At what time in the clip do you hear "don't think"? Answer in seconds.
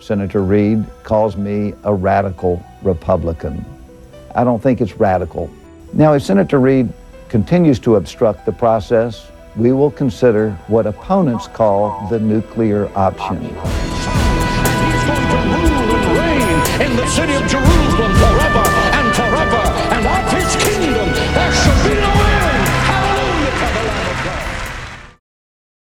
4.44-4.80